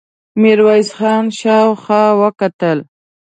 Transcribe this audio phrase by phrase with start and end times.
[0.41, 2.77] ميرويس خان شاوخوا وکتل.